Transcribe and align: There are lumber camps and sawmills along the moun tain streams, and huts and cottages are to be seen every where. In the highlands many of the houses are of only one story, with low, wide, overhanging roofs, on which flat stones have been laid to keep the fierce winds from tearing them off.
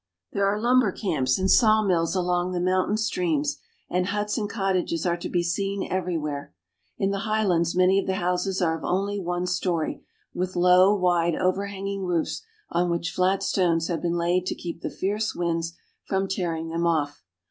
There 0.33 0.47
are 0.47 0.59
lumber 0.59 0.91
camps 0.91 1.37
and 1.37 1.47
sawmills 1.51 2.15
along 2.15 2.53
the 2.53 2.59
moun 2.59 2.87
tain 2.87 2.97
streams, 2.97 3.59
and 3.87 4.07
huts 4.07 4.35
and 4.35 4.49
cottages 4.49 5.05
are 5.05 5.15
to 5.17 5.29
be 5.29 5.43
seen 5.43 5.87
every 5.91 6.17
where. 6.17 6.55
In 6.97 7.11
the 7.11 7.19
highlands 7.19 7.75
many 7.75 7.99
of 7.99 8.07
the 8.07 8.15
houses 8.15 8.63
are 8.63 8.75
of 8.75 8.83
only 8.83 9.19
one 9.19 9.45
story, 9.45 10.03
with 10.33 10.55
low, 10.55 10.91
wide, 10.95 11.35
overhanging 11.35 12.01
roofs, 12.03 12.41
on 12.71 12.89
which 12.89 13.11
flat 13.11 13.43
stones 13.43 13.89
have 13.89 14.01
been 14.01 14.17
laid 14.17 14.47
to 14.47 14.55
keep 14.55 14.81
the 14.81 14.89
fierce 14.89 15.35
winds 15.35 15.73
from 16.07 16.27
tearing 16.27 16.69
them 16.69 16.87
off. 16.87 17.23